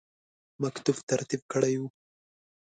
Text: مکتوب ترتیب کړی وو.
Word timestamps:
مکتوب 0.61 0.97
ترتیب 1.09 1.41
کړی 1.51 1.73
وو. 1.79 1.87